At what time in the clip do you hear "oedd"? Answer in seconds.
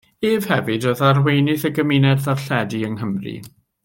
0.91-1.03